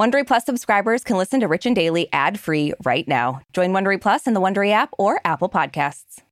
[0.00, 3.42] Wondery Plus subscribers can listen to Rich and Daily ad-free right now.
[3.52, 6.22] Join Wondery Plus in the Wondery app or Apple Podcasts.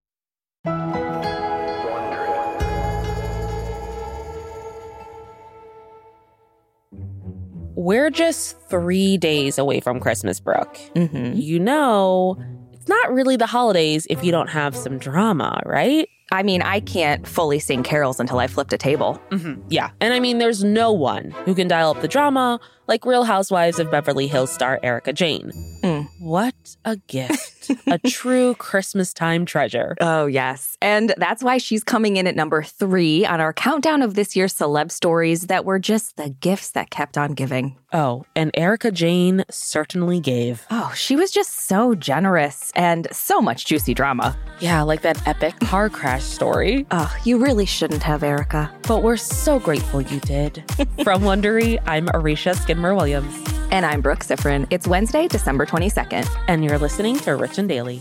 [7.74, 10.78] We're just three days away from Christmas, Brooke.
[10.94, 11.38] Mm-hmm.
[11.38, 12.42] You know,
[12.72, 16.08] it's not really the holidays if you don't have some drama, right?
[16.30, 19.20] I mean, I can't fully sing carols until I flipped a table.
[19.30, 19.62] Mm-hmm.
[19.70, 19.90] Yeah.
[20.00, 23.78] And I mean, there's no one who can dial up the drama like Real Housewives
[23.78, 25.52] of Beverly Hills star Erika Jayne.
[25.82, 25.97] Mm.
[26.18, 27.70] What a gift.
[27.86, 29.94] a true Christmas time treasure.
[30.00, 30.76] Oh, yes.
[30.82, 34.52] And that's why she's coming in at number three on our countdown of this year's
[34.54, 37.76] celeb stories that were just the gifts that kept on giving.
[37.92, 40.66] Oh, and Erika Jayne certainly gave.
[40.70, 44.36] Oh, she was just so generous and so much juicy drama.
[44.60, 46.84] Yeah, like that epic car crash story.
[46.90, 48.72] Oh, you really shouldn't have, Erika.
[48.88, 50.64] But we're so grateful you did.
[51.04, 53.57] From Wondery, I'm Marisha Skidmore Williams.
[53.70, 54.66] And I'm Brooke Siffrinn.
[54.70, 56.26] It's Wednesday, December 22nd.
[56.48, 58.00] And you're listening to Rich and Daily.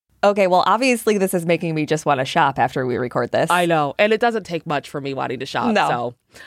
[0.23, 3.49] Okay, well, obviously, this is making me just want to shop after we record this.
[3.49, 3.95] I know.
[3.97, 5.73] And it doesn't take much for me wanting to shop.
[5.73, 5.89] No.
[5.89, 6.41] So.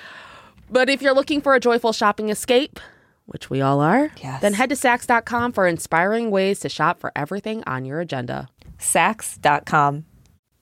[0.71, 2.79] But if you're looking for a joyful shopping escape,
[3.27, 4.41] which we all are, Yes.
[4.43, 8.49] then head to Saks.com for inspiring ways to shop for everything on your agenda.
[8.79, 10.05] Saks.com.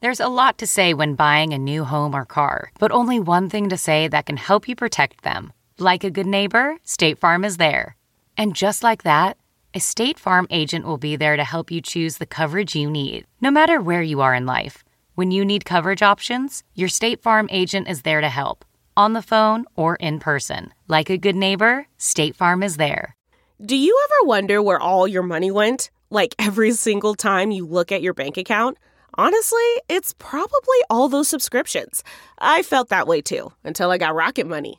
[0.00, 3.48] There's a lot to say when buying a new home or car, but only one
[3.48, 5.52] thing to say that can help you protect them.
[5.78, 7.96] Like a good neighbor, State Farm is there.
[8.36, 9.36] And just like that,
[9.74, 13.26] a State Farm agent will be there to help you choose the coverage you need,
[13.40, 14.84] no matter where you are in life.
[15.14, 18.66] When you need coverage options, your State Farm agent is there to help,
[18.98, 20.74] on the phone or in person.
[20.88, 23.16] Like a good neighbor, State Farm is there.
[23.64, 25.90] Do you ever wonder where all your money went?
[26.10, 28.76] Like every single time you look at your bank account?
[29.14, 32.04] Honestly, it's probably all those subscriptions.
[32.38, 34.78] I felt that way too until I got Rocket Money.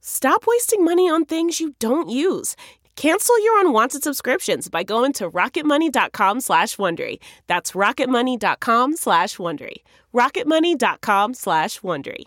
[0.00, 2.56] Stop wasting money on things you don't use.
[2.96, 7.18] Cancel your unwanted subscriptions by going to rocketmoney.com slash Wondery.
[7.46, 9.76] That's rocketmoney.com slash Wondery.
[10.14, 12.24] rocketmoney.com slash Wondery.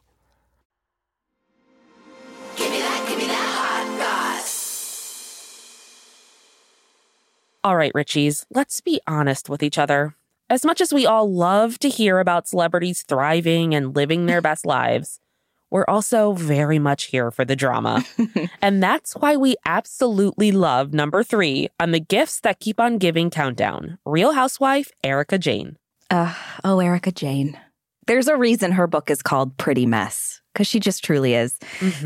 [2.56, 4.50] Give me that, give me that hot goss.
[7.64, 10.14] All right, Richies, let's be honest with each other.
[10.52, 14.66] As much as we all love to hear about celebrities thriving and living their best
[14.66, 15.20] lives,
[15.72, 18.04] we're also very much here for the drama.
[18.62, 23.30] and that's why we absolutely love number three on the gifts that keep on giving
[23.30, 25.78] countdown Real Housewife Erika Jayne.
[26.10, 27.58] Uh, oh, Erika Jayne.
[28.08, 31.60] There's a reason her book is called Pretty Mess, because she just truly is.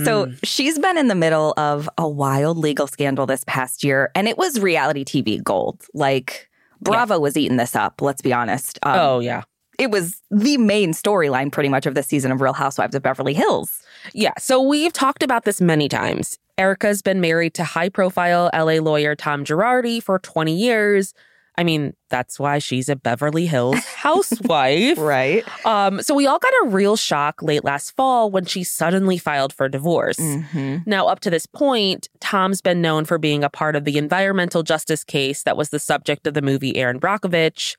[0.04, 4.28] So she's been in the middle of a wild legal scandal this past year, and
[4.28, 5.86] it was reality TV gold.
[5.94, 6.50] Like,
[6.82, 8.80] Bravo was eating this up, let's be honest.
[8.84, 9.44] Um, oh, yeah.
[9.80, 13.34] It was the main storyline, pretty much, of this season of Real Housewives of Beverly
[13.34, 13.82] Hills.
[14.14, 16.38] Yeah, so we've talked about this many times.
[16.58, 21.14] Erika's been married to high profile LA lawyer Tom Girardi for 20 years.
[21.56, 24.98] I mean, that's why she's a Beverly Hills housewife.
[24.98, 25.44] Right.
[25.66, 29.54] Um, so we all got a real shock late last fall when she suddenly filed
[29.54, 30.18] for divorce.
[30.18, 30.78] Mm-hmm.
[30.86, 34.64] Now, up to this point, Tom's been known for being a part of the environmental
[34.64, 37.76] justice case that was the subject of the movie Erin Brockovich.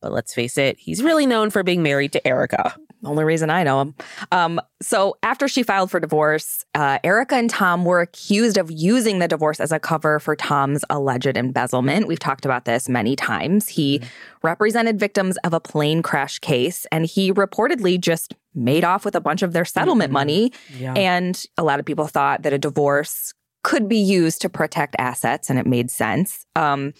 [0.00, 2.74] But let's face it, he's really known for being married to Erika.
[3.04, 3.94] Only reason I know him.
[4.32, 9.18] Um, so after she filed for divorce, uh, Erika and Tom were accused of using
[9.18, 12.08] the divorce as a cover for Tom's alleged embezzlement.
[12.08, 13.68] We've talked about this many times.
[13.68, 14.00] He
[14.42, 19.20] represented victims of a plane crash case, and he reportedly just made off with a
[19.20, 20.52] bunch of their settlement money.
[20.76, 20.94] Yeah.
[20.94, 25.50] And a lot of people thought that a divorce could be used to protect assets,
[25.50, 26.46] and it made sense.
[26.56, 26.94] Um,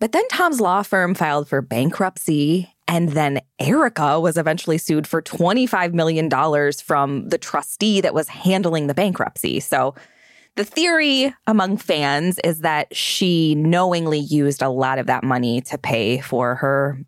[0.00, 2.74] but then Tom's law firm filed for bankruptcy.
[2.86, 6.30] And then Erika was eventually sued for $25 million
[6.82, 9.60] from the trustee that was handling the bankruptcy.
[9.60, 9.94] So
[10.56, 15.76] the theory among fans is that she knowingly used a lot of that money to
[15.76, 16.98] pay for her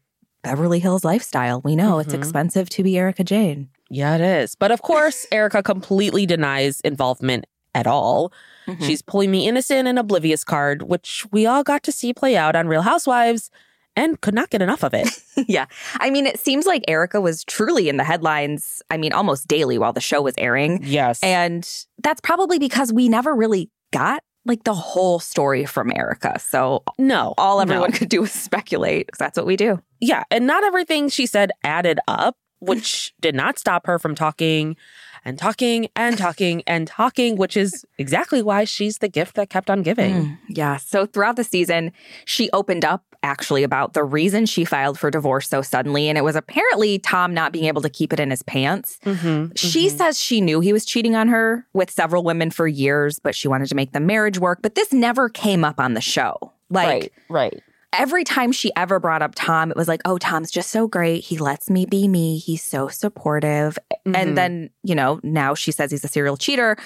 [0.43, 1.61] Beverly Hills lifestyle.
[1.65, 2.19] We know it's Mhm.
[2.19, 3.69] expensive to be Erika Jayne.
[3.89, 4.55] Yeah, it is.
[4.55, 8.33] But of course, Erika completely denies involvement at all.
[8.67, 8.83] Mhm.
[8.85, 12.57] She's pulling the innocent and oblivious card, which we all got to see play out
[12.57, 13.51] on Real Housewives
[13.97, 15.09] and could not get enough of it.
[15.49, 15.67] yeah.
[15.95, 19.79] I mean, it seems like Erika was truly in the headlines, I mean, almost daily
[19.79, 20.81] while the show was airing.
[20.83, 21.21] yes.
[21.23, 21.69] And
[22.03, 26.39] that's probably because we never really got like the whole story from Erika.
[26.39, 27.35] So no.
[27.37, 27.99] all everyone no.
[27.99, 29.81] could do was speculate because that's what we do.
[30.01, 30.25] Yeah.
[30.31, 34.77] And not everything she said added up, which did not stop her from talking
[35.25, 39.71] and talking and talking and talking, which is exactly why she's the gift that kept
[39.71, 40.15] on giving.
[40.15, 40.77] Mm, yeah.
[40.77, 41.93] So throughout the season,
[42.25, 46.09] she opened up actually about the reason she filed for divorce so suddenly.
[46.09, 48.99] And it was apparently Tom not being able to keep it in his pants.
[49.05, 49.97] Mhm, She mhm.
[49.99, 53.47] says she knew he was cheating on her with several women for years, but she
[53.47, 54.61] wanted to make the marriage work.
[54.63, 56.53] But this never came up on the show.
[56.71, 57.63] Like, right, right.
[57.93, 61.25] Every time she ever brought up Tom, it was like, oh, Tom's just so great.
[61.25, 62.39] He lets me be me.
[62.39, 63.79] He's so supportive.
[64.07, 64.17] Mhm.
[64.17, 66.77] And then, you know, now she says he's a serial cheater.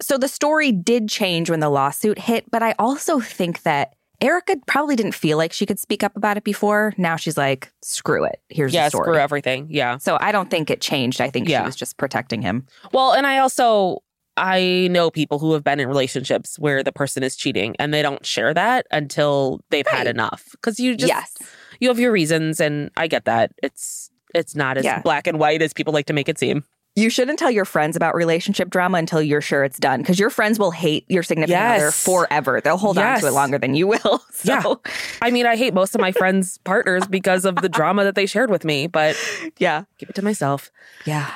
[0.00, 2.50] So the story did change when the lawsuit hit.
[2.50, 3.92] But I also think that
[4.22, 6.94] Erika probably didn't feel like she could speak up about it before.
[6.96, 8.40] Now she's like, screw it.
[8.48, 9.04] Here's yeah, the story.
[9.04, 9.66] screw everything.
[9.68, 9.98] Yeah.
[9.98, 11.20] So I don't think it changed.
[11.20, 11.60] I think Yeah.
[11.60, 12.64] she was just protecting him.
[12.92, 13.98] Well, and I also
[14.36, 18.02] I know people who have been in relationships where the person is cheating and they
[18.02, 20.54] don't share that until they've had enough.
[20.62, 21.34] Cuz you just yes.
[21.80, 23.52] you have your reasons and I get that.
[23.62, 25.00] It's it's not as Yeah.
[25.00, 26.64] black and white as people like to make it seem.
[26.98, 30.30] You shouldn't tell your friends about relationship drama until you're sure it's done because your
[30.30, 32.58] friends will hate your significant other forever.
[32.62, 34.22] They'll hold on to it longer than you will.
[34.32, 34.92] So, Yeah.
[35.20, 38.24] I mean, I hate most of my friends' partners because of the drama that they
[38.26, 39.14] shared with me, but
[39.58, 39.84] yeah.
[39.98, 40.70] keep it to myself.
[41.04, 41.30] Yeah.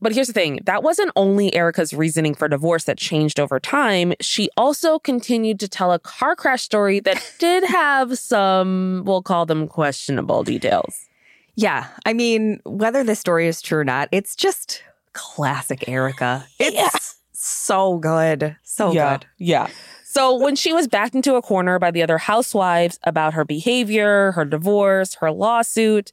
[0.00, 4.12] But here's the thing that wasn't only Erika's reasoning for divorce that changed over time.
[4.20, 9.46] She also continued to tell a car crash story that did have some, we'll call
[9.46, 11.06] them questionable details.
[11.54, 11.86] Yeah.
[12.04, 14.82] I mean, whether this story is true or not, it's just
[15.14, 16.44] classic Erika.
[16.58, 16.90] It's Yeah.
[17.32, 18.56] so good.
[18.64, 19.16] So yeah.
[19.18, 19.26] good.
[19.38, 19.68] Yeah.
[20.04, 24.32] So when she was backed into a corner by the other housewives about her behavior,
[24.32, 26.12] her divorce, her lawsuit,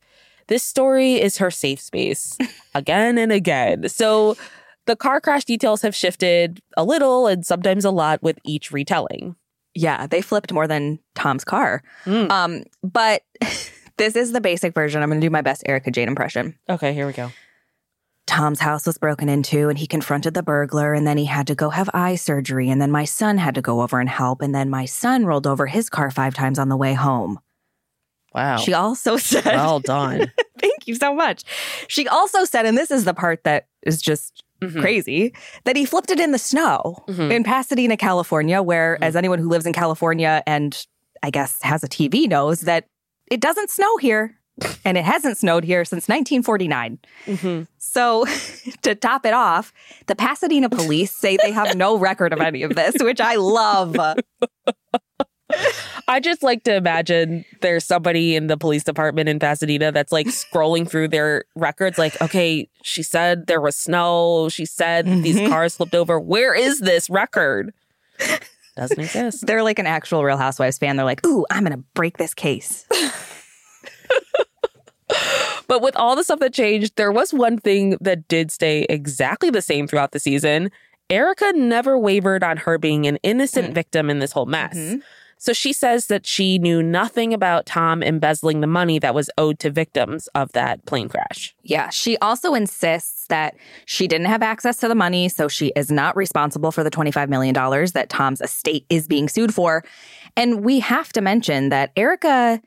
[0.54, 2.38] this story is her safe space
[2.76, 3.90] again and again.
[3.90, 4.38] So
[4.86, 9.36] the car crash details have shifted a little and sometimes a lot with each retelling.
[9.74, 10.06] Yeah.
[10.06, 11.82] They flipped more than Tom's car.
[12.06, 12.30] Mm.
[12.30, 13.24] Um, but
[13.98, 15.02] this is the basic version.
[15.02, 16.56] I'm going to do my best Erika Jayne impression.
[16.70, 17.32] Okay, here we go.
[18.28, 21.56] Tom's house was broken into and he confronted the burglar and then he had to
[21.56, 24.54] go have eye surgery and then my son had to go over and help and
[24.54, 27.40] then my son rolled over his car 5 times on the way home.
[28.34, 28.58] Wow.
[28.58, 30.32] She also said well done.
[30.60, 31.44] Thank you so much.
[31.88, 34.80] She also said and this is the part that is just Mhm.
[34.80, 35.34] crazy
[35.66, 37.32] that he flipped it in the snow Mhm.
[37.32, 39.06] in Pasadena, California where Mhm.
[39.06, 40.86] as anyone who lives in California and
[41.22, 42.86] I guess has a TV knows that
[43.30, 44.38] it doesn't snow here
[44.86, 47.00] and it hasn't snowed here since 1949.
[47.26, 47.68] Mhm.
[47.78, 48.26] So,
[48.84, 49.74] to top it off,
[50.08, 53.96] the Pasadena police say they have no record of any of this, which I love.
[56.08, 60.28] I just like to imagine there's somebody in the police department in Pasadena that's like
[60.28, 64.50] scrolling through their records, like, okay, she said there was snow.
[64.50, 65.48] She said these Mhm.
[65.50, 66.20] cars flipped over.
[66.20, 67.74] Where is this record?
[68.76, 69.46] Doesn't exist.
[69.48, 70.98] They're like an actual Real Housewives fan.
[70.98, 72.86] They're like, ooh, I'm going to break this case.
[75.68, 79.50] But with all the stuff that changed, there was one thing that did stay exactly
[79.50, 80.72] the same throughout the season.
[81.10, 83.74] Erika never wavered on her being an innocent Mm.
[83.76, 84.76] victim in this whole mess.
[84.76, 85.02] Mhm.
[85.44, 89.60] So she says that she knew nothing about Tom embezzling the money that was owed
[89.60, 91.54] to victims of that plane crash.
[91.64, 91.90] Yeah.
[91.90, 93.54] She also insists that
[93.86, 97.28] she didn't have access to the money, so she is not responsible for the $25
[97.28, 99.84] million that Tom's estate is being sued for.
[100.38, 102.62] And we have to mention that Erika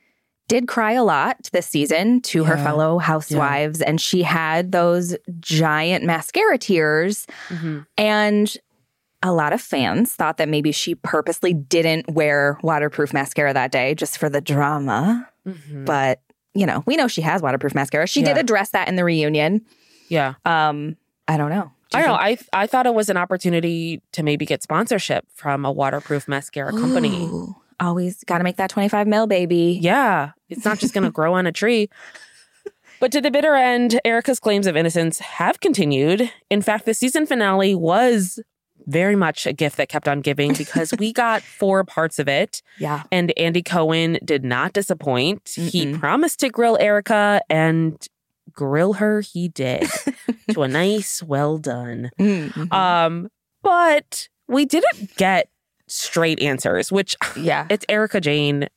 [0.47, 6.05] did cry a lot this season to her fellow housewives, and she had those giant
[6.05, 7.27] mascara tears.
[7.49, 7.81] Mm-hmm.
[7.97, 8.57] And
[9.23, 13.95] a lot of fans thought that maybe she purposely didn't wear waterproof mascara that day
[13.95, 15.29] just for the drama.
[15.47, 15.85] Mhm.
[15.87, 16.21] But,
[16.55, 18.07] you know, we know she has waterproof mascara.
[18.07, 19.63] She did address that in the reunion.
[20.09, 20.35] Yeah.
[20.45, 20.97] Um,
[21.27, 21.73] I don't know.
[21.91, 22.15] Do I don't know.
[22.17, 26.71] I I thought it was an opportunity to maybe get sponsorship from a waterproof mascara
[26.71, 27.25] think- company.
[27.27, 29.79] Ooh, always got to make that 25 mil, baby.
[29.81, 31.89] Yeah, it's not just going to grow on a tree.
[32.99, 36.31] But to the bitter end, Erika's claims of innocence have continued.
[36.51, 38.41] In fact, the season finale was
[38.87, 42.63] very much a gift that kept on giving because we got four parts of it.
[42.79, 43.03] Yeah.
[43.11, 45.49] And Andy Cohen did not disappoint.
[45.57, 45.99] He Mm-mm.
[45.99, 48.07] promised to grill Erika and
[48.53, 49.87] grill her he did
[50.53, 52.11] to a nice well done.
[52.19, 52.73] Mhm.
[52.73, 53.29] Um
[53.63, 55.49] but we didn't get
[55.89, 57.67] straight answers, which yeah.
[57.71, 58.69] it's Erika Jayne.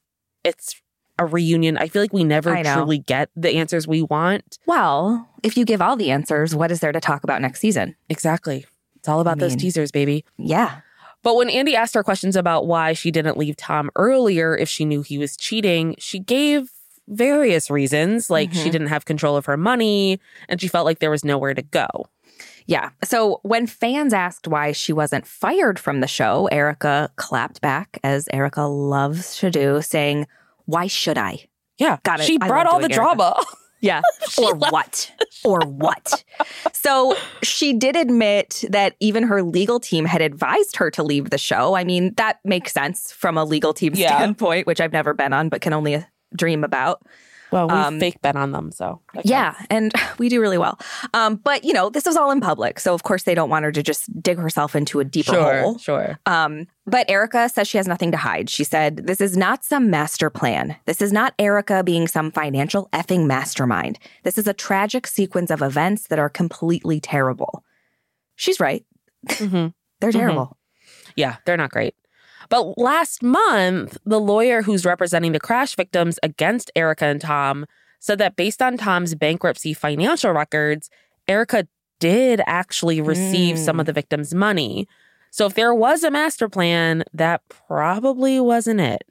[0.44, 0.82] It's
[1.20, 1.78] a reunion.
[1.78, 4.58] I feel like we never truly get the answers we want.
[4.66, 7.96] Well, if you give all the answers, what is there to talk about next season?
[8.10, 8.66] Exactly.
[9.00, 10.24] It's all about those mean- teasers, baby.
[10.38, 10.82] Yeah.
[11.24, 14.86] But when Andy asked her questions about why she didn't leave Tom earlier if she
[14.86, 16.72] knew he was cheating, she gave
[17.10, 18.72] various reasons, like she Mhm.
[18.72, 21.88] didn't have control of her money and she felt like there was nowhere to go.
[22.68, 22.92] Yeah.
[23.04, 28.28] So when fans asked why she wasn't fired from the show, Erika clapped back, as
[28.32, 30.28] Erika loves to do, saying,
[30.66, 31.48] Why should I?
[31.80, 31.98] Yeah.
[32.04, 32.28] Got it.
[32.28, 32.96] She brought all the Erika.
[32.96, 33.36] drama.
[33.82, 34.02] Yeah.
[34.38, 35.12] or what?
[35.44, 36.24] Or what?
[36.74, 41.38] So she did admit that even her legal team had advised her to leave the
[41.38, 41.76] show.
[41.76, 44.16] I mean, that makes sense from a legal team Yeah.
[44.18, 46.06] standpoint, which I've never been on, but can only
[46.36, 47.02] dream about.
[47.52, 49.68] Well, we Um, fake bet on them, so that Yeah, counts.
[49.72, 50.80] and we do really well.
[51.14, 53.66] Um, but you know, this was all in public, so of course they don't want
[53.66, 55.78] her to just dig herself into a deeper Sure, hole.
[55.80, 56.20] sure.
[56.26, 58.50] Um, but Erika says she has nothing to hide.
[58.50, 60.76] She said, This is not some master plan.
[60.86, 63.98] This is not Erika being some financial effing mastermind.
[64.24, 67.64] This is a tragic sequence of events that are completely terrible.
[68.36, 68.86] She's right.
[69.28, 69.74] Mhm.
[70.00, 70.14] They're Mhm.
[70.14, 70.58] terrible.
[71.16, 71.96] Yeah, they're not great.
[72.50, 77.66] But last month, the lawyer who's representing the crash victims against Erika and Tom
[78.00, 80.90] said that based on Tom's bankruptcy financial records,
[81.28, 81.68] Erika
[82.00, 83.66] did actually receive Mm.
[83.66, 84.88] some of the victims' money.
[85.32, 89.04] So if there was a master plan, that probably wasn't it.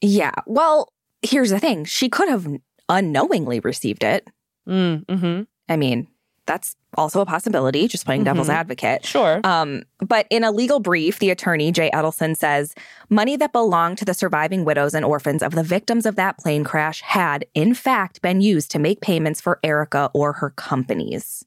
[0.00, 0.32] Yeah.
[0.46, 0.92] Well,
[1.22, 2.46] here's the thing she could have
[2.88, 4.26] unknowingly received it.
[4.66, 6.06] Mm, hmm I mean,
[6.48, 8.54] that's also a possibility, just playing devil's Mhm.
[8.54, 9.04] advocate.
[9.06, 9.40] Sure.
[9.44, 12.74] Um, but in a legal brief, the attorney, Jay Edelson, says
[13.10, 16.64] money that belonged to the surviving widows and orphans of the victims of that plane
[16.64, 21.44] crash had, in fact, been used to make payments for Erika or her companies.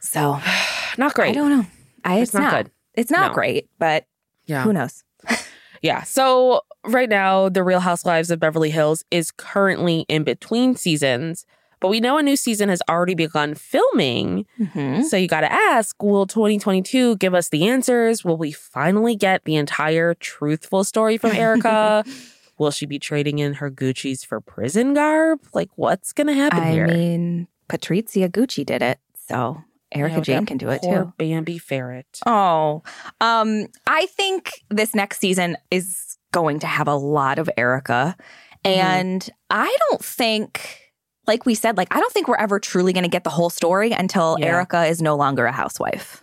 [0.00, 0.40] So
[0.98, 1.30] not great.
[1.30, 1.66] I don't know.
[2.04, 2.70] I, It's not good.
[2.94, 3.34] It's not No.
[3.34, 4.06] great, but
[4.46, 4.62] yeah.
[4.64, 5.04] who knows?
[5.82, 6.04] Yeah.
[6.04, 11.44] So right now, The Real Housewives of Beverly Hills is currently in between seasons,
[11.82, 14.46] but we know a new season has already begun filming.
[14.58, 15.04] Mhm.
[15.04, 18.24] So you got to ask will 2022 give us the answers?
[18.24, 22.04] Will we finally get the entire truthful story from Erika?
[22.58, 25.40] will she be trading in her Gucci's for prison garb?
[25.52, 26.86] Like, what's going to happen I here?
[26.86, 31.12] I mean, Patrizia Gucci did it, so Erika Jayne can do it too.
[31.18, 32.20] Bambi ferret.
[32.26, 32.82] Oh,
[33.20, 38.16] um, I think this next season is going to have a lot of Erica.
[38.64, 38.80] Mm-hmm.
[38.80, 40.81] And I don't think,
[41.26, 43.50] like we said, like, I don't think we're ever truly going to get the whole
[43.50, 44.46] story until Yeah.
[44.46, 46.22] Erika is no longer a housewife.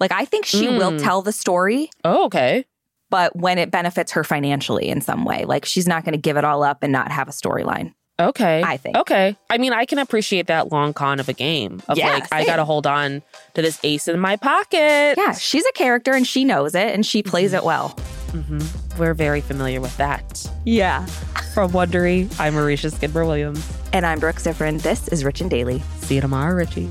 [0.00, 1.02] Like, I think she will Mm.
[1.02, 2.64] tell the story, Oh, okay.
[3.10, 6.36] but when it benefits her financially in some way, like, she's not going to give
[6.36, 7.92] it all up and not have a storyline.
[8.20, 8.62] Okay.
[8.64, 8.96] I think.
[8.96, 9.36] Okay.
[9.50, 12.44] I mean, I can appreciate that long con of a game of Yeah, like, I
[12.44, 13.22] got to hold on
[13.54, 15.14] to this ace in my pocket.
[15.16, 17.88] Yeah, she's a character and she knows it and she plays it well.
[18.30, 18.60] hmm
[18.98, 20.48] We're very familiar with that.
[20.64, 21.06] Yeah.
[21.54, 23.64] From Wondery, I'm Marisha Skidmore Williams.
[23.92, 24.82] And I'm Brooke Siffrinn.
[24.82, 25.80] This is Rich and Daily.
[25.98, 26.90] See you tomorrow, Richie.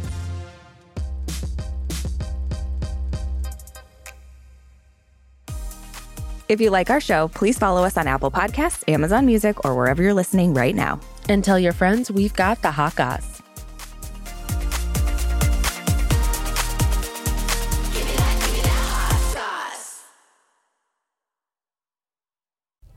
[6.48, 10.02] If you like our show, please follow us on Apple Podcasts, Amazon Music, or wherever
[10.02, 11.02] you're listening right now.
[11.28, 13.33] And tell your friends we've got the hot goss.